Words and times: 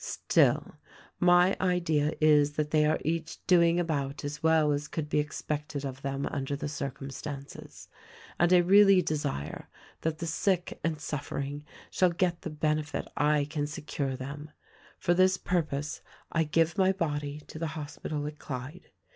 Still, 0.03 0.77
my 1.19 1.55
idea 1.61 2.13
is 2.19 2.53
that 2.53 2.71
they 2.71 2.85
are 2.87 2.97
each 3.05 3.37
doing 3.45 3.79
about 3.79 4.25
as 4.25 4.41
well 4.41 4.71
as 4.71 4.87
could 4.87 5.09
be 5.09 5.19
expected 5.19 5.85
of 5.85 6.01
them 6.01 6.25
under 6.31 6.55
the 6.55 6.67
circumstances; 6.67 7.87
and 8.39 8.51
I 8.51 8.57
really 8.57 9.03
desire 9.03 9.69
that 10.01 10.17
the 10.17 10.25
sick 10.25 10.79
and 10.83 10.99
suffering 10.99 11.65
shall 11.91 12.09
get 12.09 12.41
the 12.41 12.49
benefit 12.49 13.07
I 13.15 13.45
can 13.45 13.67
secure 13.67 14.15
them. 14.15 14.49
For 14.97 15.13
this 15.13 15.37
purpose 15.37 16.01
I 16.31 16.45
give 16.45 16.79
my 16.79 16.91
body 16.91 17.41
to 17.45 17.59
the 17.59 17.67
hospital 17.77 18.25
at 18.25 18.39
Clyde. 18.39 18.89